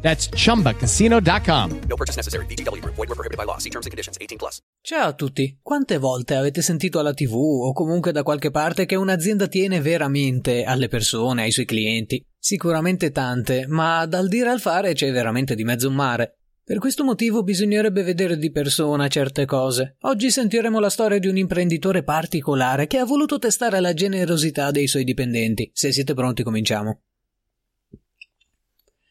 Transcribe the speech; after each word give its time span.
That's 0.00 0.28
chumbacasino.com. 0.28 1.80
No 1.88 1.96
purchase 1.96 2.16
necessary. 2.16 2.46
VGW 2.46 2.80
Group. 2.80 2.94
Void 2.94 3.08
were 3.08 3.16
prohibited 3.16 3.36
by 3.36 3.44
law. 3.44 3.58
See 3.58 3.70
terms 3.70 3.86
and 3.86 3.92
conditions. 3.92 4.16
18 4.20 4.38
plus. 4.38 4.60
Ciao 4.80 5.08
a 5.08 5.12
tutti. 5.14 5.58
Quante 5.62 5.98
volte 5.98 6.36
avete 6.36 6.62
sentito 6.62 6.98
alla 6.98 7.12
TV 7.12 7.34
o 7.34 7.72
comunque 7.72 8.12
da 8.12 8.22
qualche 8.22 8.50
parte 8.52 8.86
che 8.86 8.94
un'azienda 8.94 9.48
tiene 9.48 9.80
veramente 9.80 10.62
alle 10.62 10.86
persone, 10.86 11.42
ai 11.42 11.50
suoi 11.50 11.64
clienti? 11.64 12.24
Sicuramente 12.38 13.10
tante, 13.10 13.66
ma 13.66 14.06
dal 14.06 14.28
dire 14.28 14.50
al 14.50 14.60
fare 14.60 14.92
c'è 14.92 15.10
veramente 15.10 15.56
di 15.56 15.64
mezzo 15.64 15.88
un 15.88 15.94
mare. 15.96 16.38
Per 16.66 16.78
questo 16.78 17.04
motivo 17.04 17.42
bisognerebbe 17.44 18.02
vedere 18.02 18.36
di 18.36 18.50
persona 18.50 19.06
certe 19.06 19.44
cose. 19.44 19.96
Oggi 20.00 20.30
sentiremo 20.30 20.80
la 20.80 20.90
storia 20.90 21.20
di 21.20 21.28
un 21.28 21.36
imprenditore 21.36 22.02
particolare 22.02 22.88
che 22.88 22.98
ha 22.98 23.04
voluto 23.04 23.38
testare 23.38 23.78
la 23.78 23.94
generosità 23.94 24.72
dei 24.72 24.88
suoi 24.88 25.04
dipendenti. 25.04 25.70
Se 25.72 25.92
siete 25.92 26.14
pronti 26.14 26.42
cominciamo. 26.42 27.02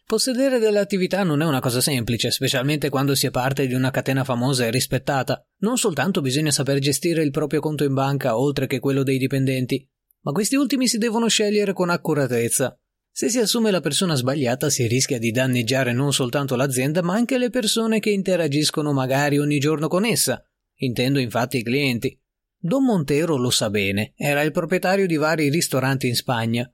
Possedere 0.08 0.60
delle 0.60 0.78
attività 0.78 1.24
non 1.24 1.42
è 1.42 1.46
una 1.46 1.60
cosa 1.60 1.82
semplice, 1.82 2.30
specialmente 2.30 2.90
quando 2.90 3.16
si 3.16 3.26
è 3.26 3.32
parte 3.32 3.66
di 3.66 3.74
una 3.74 3.90
catena 3.90 4.24
famosa 4.24 4.64
e 4.64 4.70
rispettata. 4.70 5.44
Non 5.62 5.78
soltanto 5.78 6.22
bisogna 6.22 6.52
saper 6.52 6.78
gestire 6.78 7.24
il 7.24 7.32
proprio 7.32 7.60
conto 7.60 7.84
in 7.84 7.96
banca 7.96 8.38
oltre 8.38 8.68
che 8.68 8.78
quello 8.78 9.02
dei 9.02 9.18
dipendenti, 9.18 9.84
ma 10.22 10.32
questi 10.32 10.58
ultimi 10.58 10.88
si 10.88 11.00
devono 11.00 11.28
scegliere 11.28 11.74
con 11.74 11.90
accuratezza. 11.90 12.80
Se 13.12 13.30
si 13.30 13.40
assume 13.40 13.72
la 13.72 13.80
persona 13.80 14.14
sbagliata 14.14 14.70
si 14.70 14.86
rischia 14.86 15.18
di 15.18 15.32
danneggiare 15.32 15.92
non 15.92 16.14
soltanto 16.14 16.56
l'azienda 16.56 17.02
ma 17.02 17.16
anche 17.16 17.40
le 17.40 17.50
persone 17.50 18.00
che 18.00 18.12
interagiscono 18.12 18.94
magari 18.94 19.40
ogni 19.40 19.58
giorno 19.58 19.88
con 19.88 20.06
essa. 20.06 20.40
Intendo 20.82 21.18
infatti 21.18 21.58
i 21.58 21.64
clienti. 21.64 22.16
Don 22.60 22.84
Montero 22.84 23.38
lo 23.38 23.50
sa 23.50 23.72
bene, 23.72 24.14
era 24.16 24.44
il 24.44 24.52
proprietario 24.52 25.08
di 25.08 25.16
vari 25.16 25.50
ristoranti 25.50 26.08
in 26.08 26.16
Spagna. 26.16 26.72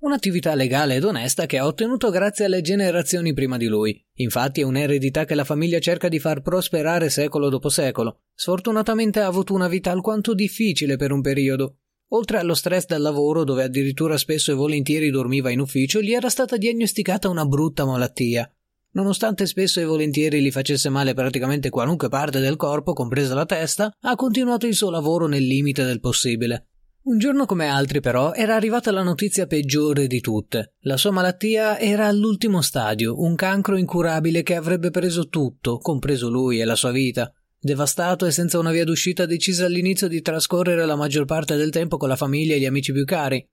Un'attività 0.00 0.54
legale 0.54 0.94
ed 0.94 1.04
onesta 1.04 1.44
che 1.44 1.58
ha 1.58 1.66
ottenuto 1.66 2.08
grazie 2.08 2.46
alle 2.46 2.62
generazioni 2.62 3.34
prima 3.34 3.58
di 3.58 3.66
lui. 3.66 4.02
Infatti 4.14 4.62
è 4.62 4.64
un'eredità 4.64 5.26
che 5.26 5.34
la 5.34 5.44
famiglia 5.44 5.78
cerca 5.78 6.08
di 6.08 6.18
far 6.18 6.40
prosperare 6.40 7.10
secolo 7.10 7.50
dopo 7.50 7.68
secolo. 7.68 8.20
Sfortunatamente 8.34 9.20
ha 9.20 9.26
avuto 9.26 9.52
una 9.52 9.68
vita 9.68 9.90
alquanto 9.90 10.32
difficile 10.32 10.96
per 10.96 11.12
un 11.12 11.20
periodo. 11.20 11.80
Oltre 12.12 12.38
allo 12.38 12.54
stress 12.54 12.86
del 12.86 13.02
lavoro, 13.02 13.44
dove 13.44 13.62
addirittura 13.62 14.16
spesso 14.16 14.52
e 14.52 14.54
volentieri 14.54 15.10
dormiva 15.10 15.50
in 15.50 15.60
ufficio, 15.60 16.00
gli 16.00 16.14
era 16.14 16.30
stata 16.30 16.56
diagnosticata 16.56 17.28
una 17.28 17.44
brutta 17.44 17.84
malattia. 17.84 18.50
Nonostante 18.92 19.44
spesso 19.44 19.80
e 19.80 19.84
volentieri 19.84 20.40
gli 20.40 20.50
facesse 20.50 20.88
male 20.88 21.12
praticamente 21.12 21.68
qualunque 21.68 22.08
parte 22.08 22.40
del 22.40 22.56
corpo, 22.56 22.94
compresa 22.94 23.34
la 23.34 23.44
testa, 23.44 23.94
ha 24.00 24.16
continuato 24.16 24.66
il 24.66 24.74
suo 24.74 24.88
lavoro 24.88 25.26
nel 25.26 25.44
limite 25.44 25.84
del 25.84 26.00
possibile. 26.00 26.69
Un 27.02 27.16
giorno 27.16 27.46
come 27.46 27.66
altri, 27.66 28.00
però, 28.00 28.34
era 28.34 28.54
arrivata 28.54 28.90
la 28.90 29.02
notizia 29.02 29.46
peggiore 29.46 30.06
di 30.06 30.20
tutte. 30.20 30.74
La 30.80 30.98
sua 30.98 31.10
malattia 31.10 31.78
era 31.78 32.06
all'ultimo 32.06 32.60
stadio, 32.60 33.18
un 33.22 33.34
cancro 33.36 33.78
incurabile 33.78 34.42
che 34.42 34.54
avrebbe 34.54 34.90
preso 34.90 35.28
tutto, 35.28 35.78
compreso 35.78 36.28
lui 36.28 36.60
e 36.60 36.66
la 36.66 36.76
sua 36.76 36.90
vita. 36.90 37.32
Devastato 37.58 38.26
e 38.26 38.30
senza 38.30 38.58
una 38.58 38.70
via 38.70 38.84
d'uscita, 38.84 39.24
decise 39.24 39.64
all'inizio 39.64 40.08
di 40.08 40.20
trascorrere 40.20 40.84
la 40.84 40.94
maggior 40.94 41.24
parte 41.24 41.56
del 41.56 41.70
tempo 41.70 41.96
con 41.96 42.08
la 42.08 42.16
famiglia 42.16 42.54
e 42.54 42.60
gli 42.60 42.66
amici 42.66 42.92
più 42.92 43.06
cari. 43.06 43.48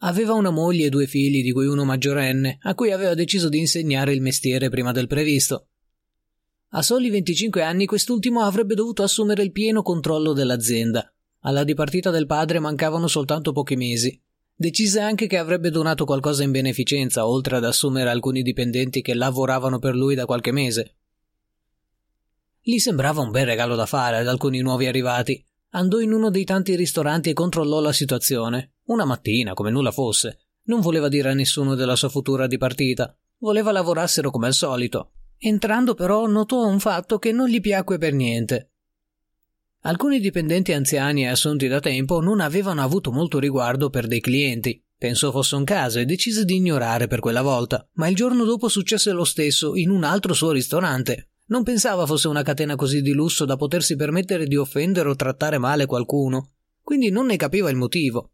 Aveva 0.00 0.34
una 0.34 0.50
moglie 0.50 0.86
e 0.86 0.90
due 0.90 1.06
figli, 1.06 1.42
di 1.42 1.50
cui 1.50 1.66
uno 1.66 1.84
maggiorenne, 1.84 2.58
a 2.60 2.74
cui 2.74 2.92
aveva 2.92 3.14
deciso 3.14 3.48
di 3.48 3.58
insegnare 3.58 4.12
il 4.12 4.20
mestiere 4.20 4.68
prima 4.68 4.92
del 4.92 5.06
previsto. 5.06 5.68
A 6.72 6.82
soli 6.82 7.08
25 7.08 7.62
anni 7.62 7.86
quest'ultimo 7.86 8.42
avrebbe 8.42 8.74
dovuto 8.74 9.02
assumere 9.02 9.42
il 9.42 9.50
pieno 9.50 9.80
controllo 9.80 10.34
dell'azienda. 10.34 11.08
Alla 11.46 11.64
dipartita 11.64 12.10
del 12.10 12.26
padre 12.26 12.58
mancavano 12.58 13.06
soltanto 13.06 13.52
pochi 13.52 13.76
mesi. 13.76 14.18
Decise 14.56 15.00
anche 15.00 15.26
che 15.26 15.36
avrebbe 15.36 15.68
donato 15.68 16.06
qualcosa 16.06 16.42
in 16.42 16.52
beneficenza, 16.52 17.26
oltre 17.26 17.56
ad 17.56 17.64
assumere 17.64 18.08
alcuni 18.08 18.42
dipendenti 18.42 19.02
che 19.02 19.12
lavoravano 19.12 19.78
per 19.78 19.94
lui 19.94 20.14
da 20.14 20.24
qualche 20.24 20.52
mese. 20.52 20.94
Gli 22.62 22.78
sembrava 22.78 23.20
un 23.20 23.30
bel 23.30 23.44
regalo 23.44 23.74
da 23.74 23.84
fare 23.84 24.16
ad 24.18 24.26
alcuni 24.28 24.60
nuovi 24.60 24.86
arrivati. 24.86 25.44
Andò 25.70 26.00
in 26.00 26.14
uno 26.14 26.30
dei 26.30 26.44
tanti 26.44 26.76
ristoranti 26.76 27.28
e 27.28 27.34
controllò 27.34 27.80
la 27.80 27.92
situazione. 27.92 28.76
Una 28.84 29.04
mattina, 29.04 29.52
come 29.52 29.70
nulla 29.70 29.90
fosse. 29.90 30.38
Non 30.64 30.80
voleva 30.80 31.08
dire 31.08 31.28
a 31.28 31.34
nessuno 31.34 31.74
della 31.74 31.96
sua 31.96 32.08
futura 32.08 32.46
dipartita. 32.46 33.14
Voleva 33.40 33.70
lavorassero 33.70 34.30
come 34.30 34.46
al 34.46 34.54
solito. 34.54 35.10
Entrando 35.36 35.92
però 35.92 36.26
notò 36.26 36.66
un 36.66 36.80
fatto 36.80 37.18
che 37.18 37.32
non 37.32 37.48
gli 37.48 37.60
piacque 37.60 37.98
per 37.98 38.14
niente. 38.14 38.70
Alcuni 39.86 40.18
dipendenti 40.18 40.72
anziani 40.72 41.24
e 41.24 41.28
assunti 41.28 41.68
da 41.68 41.78
tempo 41.78 42.20
non 42.20 42.40
avevano 42.40 42.80
avuto 42.80 43.12
molto 43.12 43.38
riguardo 43.38 43.90
per 43.90 44.06
dei 44.06 44.20
clienti. 44.20 44.82
Pensò 44.96 45.30
fosse 45.30 45.56
un 45.56 45.64
caso 45.64 45.98
e 45.98 46.06
decise 46.06 46.46
di 46.46 46.56
ignorare 46.56 47.06
per 47.06 47.20
quella 47.20 47.42
volta, 47.42 47.86
ma 47.94 48.08
il 48.08 48.16
giorno 48.16 48.44
dopo 48.44 48.68
successe 48.68 49.12
lo 49.12 49.24
stesso 49.24 49.76
in 49.76 49.90
un 49.90 50.02
altro 50.04 50.32
suo 50.32 50.52
ristorante. 50.52 51.32
Non 51.48 51.64
pensava 51.64 52.06
fosse 52.06 52.28
una 52.28 52.42
catena 52.42 52.76
così 52.76 53.02
di 53.02 53.12
lusso 53.12 53.44
da 53.44 53.56
potersi 53.56 53.94
permettere 53.94 54.46
di 54.46 54.56
offendere 54.56 55.10
o 55.10 55.16
trattare 55.16 55.58
male 55.58 55.84
qualcuno, 55.84 56.52
quindi 56.80 57.10
non 57.10 57.26
ne 57.26 57.36
capiva 57.36 57.68
il 57.68 57.76
motivo. 57.76 58.30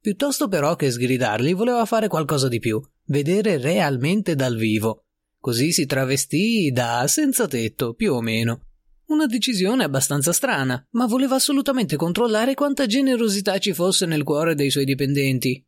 Piuttosto 0.00 0.48
però 0.48 0.74
che 0.74 0.90
sgridarli 0.90 1.52
voleva 1.52 1.84
fare 1.84 2.08
qualcosa 2.08 2.48
di 2.48 2.58
più, 2.58 2.82
vedere 3.04 3.58
realmente 3.58 4.34
dal 4.34 4.56
vivo. 4.56 5.04
Così 5.38 5.70
si 5.70 5.86
travestì 5.86 6.72
da 6.72 7.06
senza 7.06 7.46
tetto, 7.46 7.94
più 7.94 8.14
o 8.14 8.20
meno. 8.20 8.63
Una 9.06 9.26
decisione 9.26 9.84
abbastanza 9.84 10.32
strana, 10.32 10.82
ma 10.92 11.06
voleva 11.06 11.34
assolutamente 11.34 11.96
controllare 11.96 12.54
quanta 12.54 12.86
generosità 12.86 13.58
ci 13.58 13.74
fosse 13.74 14.06
nel 14.06 14.22
cuore 14.22 14.54
dei 14.54 14.70
suoi 14.70 14.86
dipendenti. 14.86 15.62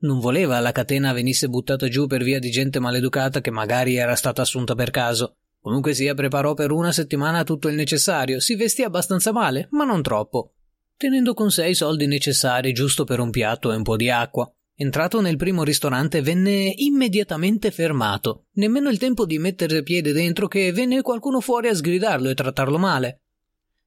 Non 0.00 0.18
voleva 0.18 0.58
la 0.58 0.72
catena 0.72 1.12
venisse 1.12 1.48
buttata 1.48 1.86
giù 1.86 2.08
per 2.08 2.24
via 2.24 2.40
di 2.40 2.50
gente 2.50 2.80
maleducata 2.80 3.40
che 3.40 3.52
magari 3.52 3.94
era 3.94 4.16
stata 4.16 4.42
assunta 4.42 4.74
per 4.74 4.90
caso. 4.90 5.36
Comunque 5.60 5.94
sia, 5.94 6.14
preparò 6.14 6.54
per 6.54 6.72
una 6.72 6.90
settimana 6.90 7.44
tutto 7.44 7.68
il 7.68 7.76
necessario, 7.76 8.40
si 8.40 8.56
vestì 8.56 8.82
abbastanza 8.82 9.30
male, 9.30 9.68
ma 9.70 9.84
non 9.84 10.02
troppo, 10.02 10.54
tenendo 10.96 11.34
con 11.34 11.52
sé 11.52 11.68
i 11.68 11.74
soldi 11.74 12.08
necessari 12.08 12.72
giusto 12.72 13.04
per 13.04 13.20
un 13.20 13.30
piatto 13.30 13.70
e 13.70 13.76
un 13.76 13.84
po' 13.84 13.94
di 13.94 14.10
acqua. 14.10 14.52
Entrato 14.82 15.20
nel 15.20 15.36
primo 15.36 15.62
ristorante 15.62 16.22
venne 16.22 16.72
immediatamente 16.74 17.70
fermato. 17.70 18.46
Nemmeno 18.54 18.88
il 18.90 18.98
tempo 18.98 19.24
di 19.26 19.38
mettere 19.38 19.84
piede 19.84 20.10
dentro 20.10 20.48
che 20.48 20.72
venne 20.72 21.02
qualcuno 21.02 21.38
fuori 21.38 21.68
a 21.68 21.74
sgridarlo 21.74 22.28
e 22.28 22.34
trattarlo 22.34 22.78
male. 22.78 23.20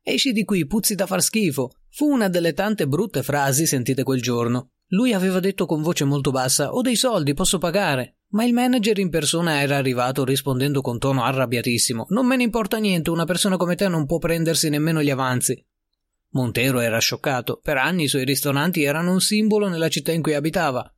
Esci 0.02 0.32
di 0.32 0.46
qui, 0.46 0.66
puzzi 0.66 0.96
da 0.96 1.06
far 1.06 1.22
schifo. 1.22 1.74
Fu 1.90 2.10
una 2.10 2.30
delle 2.30 2.54
tante 2.54 2.88
brutte 2.88 3.24
frasi 3.24 3.66
sentite 3.66 4.04
quel 4.04 4.22
giorno. 4.22 4.70
Lui 4.92 5.12
aveva 5.12 5.42
detto 5.42 5.66
con 5.66 5.82
voce 5.82 6.06
molto 6.06 6.32
bassa: 6.32 6.74
Ho 6.74 6.80
dei 6.80 6.96
soldi, 6.96 7.34
posso 7.34 7.58
pagare. 7.58 8.20
Ma 8.30 8.46
il 8.46 8.54
manager 8.54 8.98
in 8.98 9.10
persona 9.10 9.60
era 9.62 9.76
arrivato 9.76 10.24
rispondendo 10.24 10.80
con 10.80 10.98
tono 10.98 11.24
arrabbiatissimo: 11.24 12.06
Non 12.12 12.26
me 12.26 12.38
ne 12.38 12.44
importa 12.44 12.78
niente, 12.78 13.10
una 13.10 13.26
persona 13.26 13.58
come 13.58 13.76
te 13.76 13.90
non 13.90 14.06
può 14.06 14.18
prendersi 14.18 14.70
nemmeno 14.70 15.04
gli 15.04 15.10
avanzi. 15.10 15.62
Montero 16.36 16.80
era 16.80 17.00
scioccato. 17.00 17.60
Per 17.64 17.78
anni 17.78 18.04
i 18.04 18.08
suoi 18.10 18.26
ristoranti 18.26 18.84
erano 18.84 19.12
un 19.14 19.22
simbolo 19.22 19.70
nella 19.70 19.88
città 19.88 20.12
in 20.12 20.22
cui 20.22 20.34
abitava, 20.34 20.94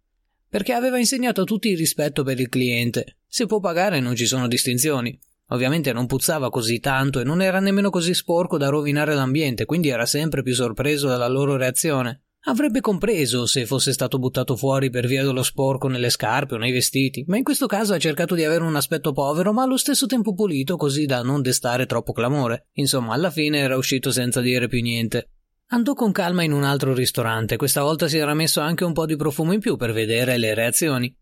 perché 0.49 0.73
aveva 0.73 0.97
insegnato 0.97 1.41
a 1.41 1.45
tutti 1.45 1.69
il 1.69 1.77
rispetto 1.77 2.23
per 2.23 2.39
il 2.39 2.49
cliente. 2.49 3.17
Se 3.27 3.45
può 3.45 3.59
pagare 3.59 3.99
non 3.99 4.15
ci 4.15 4.25
sono 4.25 4.47
distinzioni. 4.47 5.17
Ovviamente 5.49 5.93
non 5.93 6.07
puzzava 6.07 6.49
così 6.49 6.79
tanto 6.79 7.19
e 7.19 7.23
non 7.23 7.41
era 7.41 7.59
nemmeno 7.59 7.89
così 7.89 8.13
sporco 8.13 8.57
da 8.57 8.69
rovinare 8.69 9.13
l'ambiente, 9.13 9.65
quindi 9.65 9.89
era 9.89 10.05
sempre 10.05 10.41
più 10.41 10.53
sorpreso 10.53 11.07
dalla 11.07 11.27
loro 11.27 11.55
reazione. 11.55 12.23
Avrebbe 12.49 12.79
compreso 12.79 13.45
se 13.45 13.65
fosse 13.65 13.91
stato 13.91 14.19
buttato 14.19 14.55
fuori 14.55 14.89
per 14.89 15.05
via 15.05 15.21
dello 15.21 15.43
sporco 15.43 15.89
nelle 15.89 16.09
scarpe 16.09 16.55
o 16.55 16.57
nei 16.57 16.71
vestiti, 16.71 17.25
ma 17.27 17.35
in 17.35 17.43
questo 17.43 17.67
caso 17.67 17.93
ha 17.93 17.97
cercato 17.97 18.35
di 18.35 18.45
avere 18.45 18.63
un 18.63 18.77
aspetto 18.77 19.11
povero 19.11 19.51
ma 19.51 19.63
allo 19.63 19.75
stesso 19.75 20.05
tempo 20.05 20.33
pulito 20.33 20.77
così 20.77 21.05
da 21.05 21.21
non 21.23 21.41
destare 21.41 21.85
troppo 21.85 22.13
clamore. 22.13 22.67
Insomma, 22.75 23.13
alla 23.13 23.31
fine 23.31 23.57
era 23.57 23.75
uscito 23.75 24.11
senza 24.11 24.39
dire 24.39 24.69
più 24.69 24.81
niente. 24.81 25.31
Andò 25.71 25.93
con 25.93 26.13
calma 26.13 26.43
in 26.43 26.53
un 26.53 26.63
altro 26.63 26.93
ristorante, 26.93 27.57
questa 27.57 27.81
volta 27.81 28.07
si 28.07 28.17
era 28.17 28.33
messo 28.33 28.61
anche 28.61 28.85
un 28.85 28.93
po' 28.93 29.05
di 29.05 29.17
profumo 29.17 29.51
in 29.51 29.59
più 29.59 29.75
per 29.75 29.91
vedere 29.91 30.37
le 30.37 30.53
reazioni. 30.53 31.13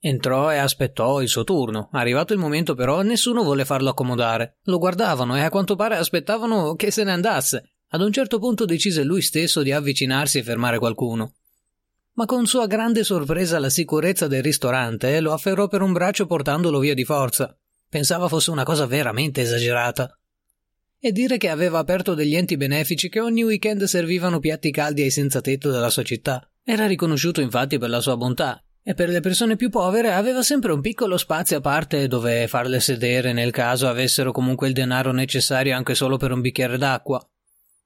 Entrò 0.00 0.50
e 0.50 0.56
aspettò 0.56 1.22
il 1.22 1.28
suo 1.28 1.44
turno. 1.44 1.90
Arrivato 1.92 2.32
il 2.32 2.40
momento 2.40 2.74
però 2.74 3.02
nessuno 3.02 3.44
volle 3.44 3.64
farlo 3.64 3.90
accomodare. 3.90 4.58
Lo 4.64 4.78
guardavano 4.78 5.36
e 5.36 5.42
a 5.42 5.48
quanto 5.48 5.76
pare 5.76 5.94
aspettavano 5.94 6.74
che 6.74 6.90
se 6.90 7.04
ne 7.04 7.12
andasse. 7.12 7.71
Ad 7.94 8.00
un 8.00 8.10
certo 8.10 8.38
punto 8.38 8.64
decise 8.64 9.04
lui 9.04 9.20
stesso 9.20 9.62
di 9.62 9.70
avvicinarsi 9.70 10.38
e 10.38 10.42
fermare 10.42 10.78
qualcuno. 10.78 11.34
Ma 12.14 12.24
con 12.24 12.46
sua 12.46 12.66
grande 12.66 13.04
sorpresa 13.04 13.58
la 13.58 13.68
sicurezza 13.68 14.26
del 14.26 14.42
ristorante 14.42 15.20
lo 15.20 15.32
afferrò 15.32 15.68
per 15.68 15.82
un 15.82 15.92
braccio 15.92 16.24
portandolo 16.24 16.78
via 16.78 16.94
di 16.94 17.04
forza. 17.04 17.54
Pensava 17.90 18.28
fosse 18.28 18.50
una 18.50 18.64
cosa 18.64 18.86
veramente 18.86 19.42
esagerata. 19.42 20.18
E 20.98 21.12
dire 21.12 21.36
che 21.36 21.50
aveva 21.50 21.80
aperto 21.80 22.14
degli 22.14 22.34
enti 22.34 22.56
benefici 22.56 23.10
che 23.10 23.20
ogni 23.20 23.42
weekend 23.44 23.84
servivano 23.84 24.38
piatti 24.38 24.70
caldi 24.70 25.02
ai 25.02 25.10
senza 25.10 25.42
tetto 25.42 25.70
della 25.70 25.90
sua 25.90 26.02
città. 26.02 26.48
Era 26.64 26.86
riconosciuto 26.86 27.42
infatti 27.42 27.76
per 27.76 27.90
la 27.90 28.00
sua 28.00 28.16
bontà 28.16 28.62
e 28.82 28.94
per 28.94 29.10
le 29.10 29.20
persone 29.20 29.56
più 29.56 29.68
povere 29.68 30.12
aveva 30.12 30.42
sempre 30.42 30.72
un 30.72 30.80
piccolo 30.80 31.18
spazio 31.18 31.58
a 31.58 31.60
parte 31.60 32.08
dove 32.08 32.48
farle 32.48 32.80
sedere 32.80 33.34
nel 33.34 33.50
caso 33.50 33.86
avessero 33.86 34.32
comunque 34.32 34.68
il 34.68 34.72
denaro 34.72 35.12
necessario 35.12 35.76
anche 35.76 35.94
solo 35.94 36.16
per 36.16 36.32
un 36.32 36.40
bicchiere 36.40 36.78
d'acqua. 36.78 37.22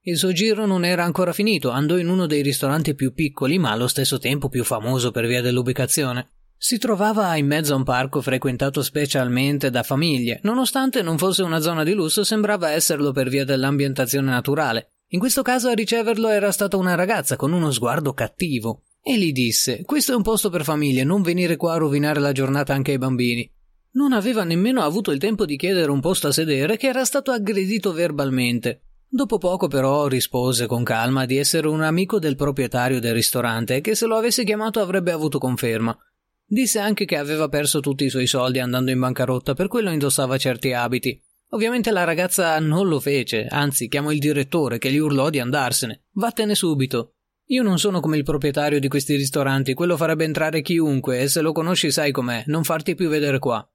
Il 0.08 0.18
suo 0.18 0.30
giro 0.30 0.66
non 0.66 0.84
era 0.84 1.02
ancora 1.02 1.32
finito, 1.32 1.70
andò 1.70 1.98
in 1.98 2.08
uno 2.08 2.26
dei 2.26 2.40
ristoranti 2.40 2.94
più 2.94 3.12
piccoli 3.12 3.58
ma 3.58 3.72
allo 3.72 3.88
stesso 3.88 4.18
tempo 4.18 4.48
più 4.48 4.62
famoso 4.62 5.10
per 5.10 5.26
via 5.26 5.42
dell'ubicazione. 5.42 6.28
Si 6.56 6.78
trovava 6.78 7.34
in 7.34 7.46
mezzo 7.48 7.72
a 7.72 7.76
un 7.76 7.82
parco 7.82 8.20
frequentato 8.20 8.82
specialmente 8.82 9.68
da 9.68 9.82
famiglie, 9.82 10.38
nonostante 10.44 11.02
non 11.02 11.18
fosse 11.18 11.42
una 11.42 11.58
zona 11.58 11.82
di 11.82 11.92
lusso 11.92 12.22
sembrava 12.22 12.70
esserlo 12.70 13.10
per 13.10 13.28
via 13.28 13.44
dell'ambientazione 13.44 14.30
naturale. 14.30 14.92
In 15.08 15.18
questo 15.18 15.42
caso 15.42 15.70
a 15.70 15.74
riceverlo 15.74 16.28
era 16.28 16.52
stata 16.52 16.76
una 16.76 16.94
ragazza 16.94 17.34
con 17.34 17.52
uno 17.52 17.72
sguardo 17.72 18.12
cattivo. 18.12 18.84
E 19.02 19.18
gli 19.18 19.32
disse: 19.32 19.82
Questo 19.82 20.12
è 20.12 20.14
un 20.14 20.22
posto 20.22 20.50
per 20.50 20.62
famiglie, 20.62 21.02
non 21.02 21.22
venire 21.22 21.56
qua 21.56 21.74
a 21.74 21.78
rovinare 21.78 22.20
la 22.20 22.30
giornata 22.30 22.72
anche 22.72 22.92
ai 22.92 22.98
bambini. 22.98 23.52
Non 23.94 24.12
aveva 24.12 24.44
nemmeno 24.44 24.82
avuto 24.82 25.10
il 25.10 25.18
tempo 25.18 25.44
di 25.44 25.56
chiedere 25.56 25.90
un 25.90 26.00
posto 26.00 26.28
a 26.28 26.32
sedere 26.32 26.76
che 26.76 26.86
era 26.86 27.04
stato 27.04 27.32
aggredito 27.32 27.92
verbalmente. 27.92 28.82
Dopo 29.08 29.38
poco 29.38 29.68
però 29.68 30.08
rispose 30.08 30.66
con 30.66 30.82
calma 30.82 31.26
di 31.26 31.36
essere 31.36 31.68
un 31.68 31.82
amico 31.82 32.18
del 32.18 32.34
proprietario 32.34 33.00
del 33.00 33.14
ristorante 33.14 33.76
e 33.76 33.80
che 33.80 33.94
se 33.94 34.06
lo 34.06 34.16
avesse 34.16 34.44
chiamato 34.44 34.80
avrebbe 34.80 35.12
avuto 35.12 35.38
conferma. 35.38 35.96
Disse 36.44 36.78
anche 36.78 37.04
che 37.04 37.16
aveva 37.16 37.48
perso 37.48 37.80
tutti 37.80 38.04
i 38.04 38.10
suoi 38.10 38.26
soldi 38.26 38.58
andando 38.58 38.90
in 38.90 38.98
bancarotta, 38.98 39.54
per 39.54 39.68
quello 39.68 39.90
indossava 39.90 40.36
certi 40.38 40.72
abiti. 40.72 41.20
Ovviamente 41.50 41.92
la 41.92 42.04
ragazza 42.04 42.58
non 42.58 42.88
lo 42.88 42.98
fece, 42.98 43.46
anzi 43.46 43.88
chiamò 43.88 44.10
il 44.10 44.18
direttore 44.18 44.78
che 44.78 44.90
gli 44.90 44.98
urlò 44.98 45.30
di 45.30 45.38
andarsene. 45.38 46.06
Vattene 46.12 46.54
subito. 46.54 47.14
Io 47.46 47.62
non 47.62 47.78
sono 47.78 48.00
come 48.00 48.16
il 48.16 48.24
proprietario 48.24 48.80
di 48.80 48.88
questi 48.88 49.14
ristoranti, 49.14 49.74
quello 49.74 49.96
farebbe 49.96 50.24
entrare 50.24 50.62
chiunque 50.62 51.20
e 51.20 51.28
se 51.28 51.40
lo 51.40 51.52
conosci 51.52 51.92
sai 51.92 52.10
com'è, 52.10 52.42
non 52.46 52.64
farti 52.64 52.96
più 52.96 53.08
vedere 53.08 53.38
qua. 53.38 53.66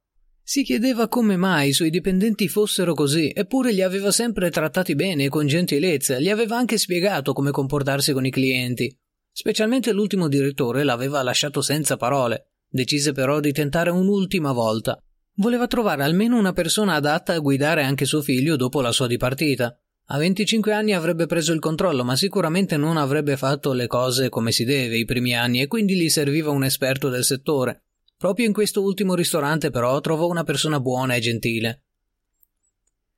Si 0.52 0.64
chiedeva 0.64 1.08
come 1.08 1.38
mai 1.38 1.70
i 1.70 1.72
suoi 1.72 1.90
dipendenti 1.90 2.50
fossero 2.50 2.94
così, 2.94 3.32
eppure 3.34 3.72
li 3.72 3.82
aveva 3.82 4.12
sempre 4.12 4.50
trattati 4.50 4.96
bene 4.96 5.24
e 5.24 5.30
con 5.30 5.48
gentilezza, 5.48 6.20
gli 6.20 6.28
aveva 6.28 6.58
anche 6.58 6.78
spiegato 6.78 7.32
come 7.32 7.52
comportarsi 7.52 8.12
con 8.12 8.26
i 8.26 8.32
clienti. 8.32 8.94
Specialmente 9.32 9.94
l'ultimo 9.94 10.28
direttore 10.28 10.84
l'aveva 10.84 11.24
lasciato 11.24 11.62
senza 11.62 11.96
parole. 11.96 12.48
Decise 12.68 13.14
però 13.14 13.40
di 13.40 13.54
tentare 13.54 13.92
un'ultima 13.92 14.52
volta. 14.52 15.02
Voleva 15.36 15.68
trovare 15.68 16.04
almeno 16.04 16.38
una 16.38 16.52
persona 16.52 16.96
adatta 16.96 17.32
a 17.32 17.40
guidare 17.40 17.84
anche 17.84 18.04
suo 18.04 18.22
figlio 18.22 18.58
dopo 18.58 18.82
la 18.82 18.92
sua 18.92 19.08
dipartita. 19.08 19.74
A 20.08 20.18
25 20.18 20.74
anni 20.74 20.94
avrebbe 20.94 21.28
preso 21.28 21.54
il 21.54 21.62
controllo, 21.62 22.04
ma 22.04 22.18
sicuramente 22.18 22.76
non 22.76 22.98
avrebbe 22.98 23.38
fatto 23.38 23.72
le 23.72 23.88
cose 23.88 24.28
come 24.28 24.52
si 24.52 24.66
deve 24.66 24.98
i 24.98 25.06
primi 25.06 25.34
anni 25.34 25.62
e 25.62 25.68
quindi 25.68 25.96
gli 25.96 26.10
serviva 26.10 26.52
un 26.52 26.66
esperto 26.66 27.08
del 27.08 27.24
settore. 27.24 27.84
Proprio 28.22 28.46
in 28.46 28.54
questo 28.54 28.84
ultimo 28.84 29.16
ristorante 29.16 29.72
però 29.72 30.00
trovò 30.00 30.28
una 30.28 30.44
persona 30.44 30.80
buona 30.80 31.16
e 31.16 31.20
gentile. 31.20 31.86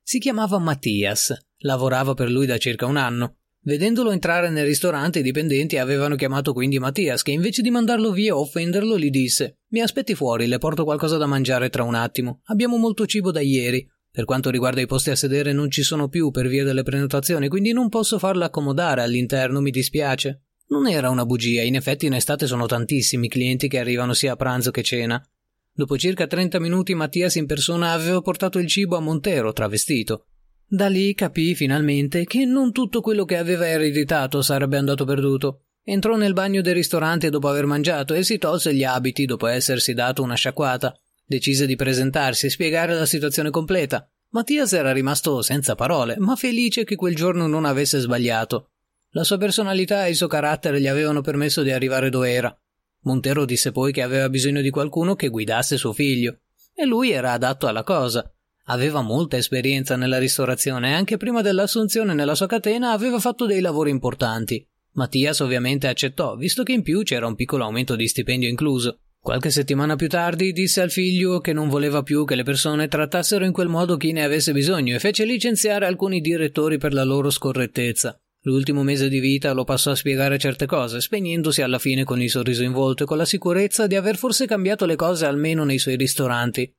Si 0.02 0.18
chiamava 0.18 0.60
Mattias, 0.60 1.38
lavorava 1.58 2.14
per 2.14 2.32
lui 2.32 2.46
da 2.46 2.58
circa 2.58 2.86
un 2.86 2.96
anno. 2.96 3.40
Vedendolo 3.64 4.12
entrare 4.12 4.50
nel 4.50 4.66
ristorante 4.66 5.20
i 5.20 5.22
dipendenti 5.22 5.78
avevano 5.78 6.16
chiamato 6.16 6.54
quindi 6.54 6.80
Mattias 6.80 7.22
che 7.22 7.32
invece 7.32 7.62
di 7.62 7.70
mandarlo 7.70 8.14
via 8.14 8.34
o 8.34 8.40
offenderlo 8.40 8.98
gli 8.98 9.10
disse 9.10 9.58
Mi 9.72 9.82
aspetti 9.82 10.16
fuori, 10.16 10.48
le 10.48 10.58
porto 10.58 10.86
qualcosa 10.86 11.18
da 11.18 11.26
mangiare 11.26 11.68
tra 11.68 11.84
un 11.84 11.96
attimo. 11.96 12.40
Abbiamo 12.46 12.78
molto 12.78 13.06
cibo 13.06 13.32
da 13.32 13.42
ieri. 13.42 13.86
Per 14.10 14.24
quanto 14.24 14.50
riguarda 14.50 14.80
i 14.80 14.88
posti 14.88 15.10
a 15.10 15.18
sedere 15.18 15.52
non 15.52 15.70
ci 15.70 15.84
sono 15.84 16.08
più 16.08 16.32
per 16.32 16.48
via 16.48 16.64
delle 16.64 16.84
prenotazioni, 16.84 17.50
quindi 17.50 17.74
non 17.74 17.90
posso 17.90 18.20
farlo 18.20 18.46
accomodare 18.46 19.02
all'interno, 19.02 19.60
mi 19.60 19.70
dispiace. 19.70 20.44
Non 20.74 20.88
era 20.88 21.12
una 21.12 21.24
bugia, 21.24 21.62
in 21.62 21.76
effetti 21.76 22.08
in 22.08 22.16
estate 22.16 22.48
sono 22.48 22.66
tantissimi 22.66 23.30
clienti 23.30 23.68
che 23.68 23.78
arrivano 23.78 24.14
sia 24.14 24.32
a 24.32 24.36
pranzo 24.36 24.72
che 24.72 24.82
cena. 24.82 25.24
Dopo 25.72 26.00
circa 26.00 26.26
30 26.26 26.60
minuti 26.60 26.96
Mattias 26.96 27.36
in 27.36 27.46
persona 27.46 27.92
aveva 27.92 28.22
portato 28.22 28.58
il 28.58 28.66
cibo 28.66 28.98
a 28.98 29.00
Montero, 29.00 29.54
travestito. 29.54 30.26
Da 30.66 30.88
lì 30.88 31.14
capì 31.14 31.54
finalmente 31.54 32.26
che 32.26 32.46
non 32.46 32.72
tutto 32.72 33.02
quello 33.02 33.24
che 33.24 33.38
aveva 33.38 33.68
ereditato 33.68 34.42
sarebbe 34.42 34.78
andato 34.78 35.06
perduto. 35.06 35.66
Entrò 35.84 36.16
nel 36.16 36.34
bagno 36.34 36.62
del 36.62 36.74
ristorante 36.74 37.30
dopo 37.30 37.50
aver 37.50 37.68
mangiato 37.68 38.16
e 38.16 38.24
si 38.24 38.40
tolse 38.40 38.74
gli 38.74 38.84
abiti 38.84 39.26
dopo 39.26 39.46
essersi 39.46 39.94
dato 39.94 40.24
una 40.24 40.34
sciacquata. 40.34 41.00
Decise 41.24 41.68
di 41.68 41.76
presentarsi 41.76 42.48
e 42.48 42.50
spiegare 42.50 42.96
la 42.96 43.06
situazione 43.06 43.52
completa. 43.52 44.10
Mattias 44.30 44.74
era 44.74 44.92
rimasto 44.92 45.44
senza 45.44 45.76
parole, 45.76 46.16
ma 46.18 46.36
felice 46.36 46.84
che 46.84 46.96
quel 46.96 47.14
giorno 47.14 47.46
non 47.46 47.64
avesse 47.64 48.00
sbagliato. 48.00 48.70
La 49.16 49.24
sua 49.24 49.38
personalità 49.38 50.08
e 50.08 50.10
il 50.10 50.16
suo 50.16 50.26
carattere 50.26 50.82
gli 50.82 50.88
avevano 50.88 51.22
permesso 51.22 51.62
di 51.62 51.72
arrivare 51.72 52.10
dove 52.10 52.32
era. 52.32 52.56
Montero 53.02 53.46
disse 53.46 53.72
poi 53.72 53.92
che 53.92 54.02
aveva 54.02 54.28
bisogno 54.28 54.60
di 54.60 54.72
qualcuno 54.72 55.14
che 55.16 55.30
guidasse 55.30 55.78
suo 55.78 55.94
figlio, 55.94 56.40
e 56.74 56.86
lui 56.86 57.12
era 57.12 57.32
adatto 57.34 57.68
alla 57.68 57.84
cosa. 57.84 58.28
Aveva 58.68 59.02
molta 59.02 59.38
esperienza 59.38 59.96
nella 59.96 60.18
ristorazione 60.18 60.90
e 60.90 60.94
anche 60.94 61.18
prima 61.18 61.42
dell'assunzione 61.42 62.16
nella 62.16 62.34
sua 62.34 62.48
catena 62.48 62.92
aveva 62.92 63.20
fatto 63.20 63.46
dei 63.46 63.62
lavori 63.62 63.92
importanti. 63.92 64.68
Mattias 64.94 65.42
ovviamente 65.42 65.88
accettò, 65.88 66.36
visto 66.36 66.64
che 66.64 66.72
in 66.72 66.82
più 66.82 67.04
c'era 67.04 67.28
un 67.28 67.36
piccolo 67.36 67.66
aumento 67.66 67.96
di 67.96 68.08
stipendio 68.08 68.50
incluso. 68.50 69.02
Qualche 69.20 69.52
settimana 69.52 69.96
più 69.96 70.10
tardi 70.10 70.52
disse 70.54 70.82
al 70.82 70.90
figlio 70.90 71.40
che 71.40 71.54
non 71.54 71.70
voleva 71.70 72.02
più 72.02 72.26
che 72.26 72.34
le 72.34 72.44
persone 72.44 72.88
trattassero 72.88 73.46
in 73.46 73.54
quel 73.54 73.70
modo 73.70 73.96
chi 73.96 74.12
ne 74.12 74.24
avesse 74.24 74.54
bisogno 74.54 74.96
e 74.96 75.00
fece 75.00 75.24
licenziare 75.24 75.86
alcuni 75.86 76.20
direttori 76.20 76.80
per 76.80 76.94
la 76.94 77.04
loro 77.04 77.30
scorrettezza. 77.30 78.18
L'ultimo 78.46 78.84
mese 78.84 79.08
di 79.08 79.20
vita 79.20 79.54
lo 79.54 79.64
passò 79.64 79.92
a 79.92 79.96
spiegare 79.96 80.38
certe 80.38 80.66
cose, 80.66 81.00
spegnendosi 81.00 81.62
alla 81.62 81.80
fine 81.80 82.04
con 82.04 82.22
il 82.22 82.30
sorriso 82.30 82.64
in 82.64 82.74
volto 82.74 83.04
e 83.04 83.06
con 83.06 83.18
la 83.18 83.26
sicurezza 83.26 83.88
di 83.88 83.96
aver 83.96 84.18
forse 84.18 84.46
cambiato 84.46 84.86
le 84.86 84.96
cose 84.96 85.26
almeno 85.26 85.64
nei 85.64 85.80
suoi 85.80 85.96
ristoranti. 85.96 86.74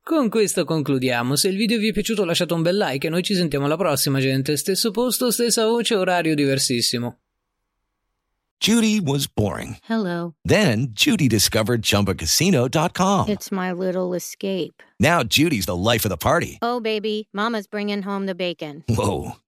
Con 0.00 0.28
questo 0.30 0.64
concludiamo. 0.64 1.36
Se 1.36 1.48
il 1.48 1.56
video 1.56 1.78
vi 1.78 1.88
è 1.88 1.92
piaciuto 1.92 2.24
lasciate 2.24 2.54
un 2.54 2.62
bel 2.62 2.78
like 2.78 3.06
e 3.06 3.10
noi 3.10 3.22
ci 3.22 3.34
sentiamo 3.34 3.66
alla 3.66 3.76
prossima, 3.76 4.20
gente. 4.20 4.56
Stesso 4.56 4.90
posto, 4.90 5.30
stessa 5.30 5.66
voce, 5.66 5.94
orario 5.96 6.34
diversissimo. 6.34 7.18
Judy 8.60 9.00
was 9.00 9.28
boring. 9.28 9.76
Hello. 9.88 10.34
Then 10.44 10.88
Judy 10.92 11.28
discovered 11.28 11.82
ChumbaCasino.com. 11.82 13.28
It's 13.28 13.52
my 13.52 13.70
little 13.72 14.14
escape. 14.14 14.82
Now 14.98 15.22
Judy's 15.22 15.66
the 15.66 15.76
life 15.76 16.04
of 16.04 16.10
the 16.10 16.16
party. 16.16 16.58
Oh, 16.60 16.80
baby, 16.80 17.28
Mama's 17.32 17.68
bringing 17.68 18.02
home 18.02 18.26
the 18.26 18.34
bacon. 18.34 18.82
Whoa, 18.88 19.36